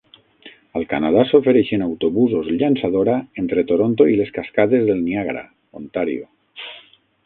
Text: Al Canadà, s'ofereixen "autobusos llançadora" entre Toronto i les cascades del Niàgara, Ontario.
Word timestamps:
Al 0.79 0.87
Canadà, 0.93 1.25
s'ofereixen 1.31 1.83
"autobusos 1.89 2.49
llançadora" 2.55 3.19
entre 3.45 3.67
Toronto 3.75 4.11
i 4.15 4.19
les 4.23 4.35
cascades 4.41 4.91
del 4.93 5.09
Niàgara, 5.09 5.49
Ontario. 5.83 6.31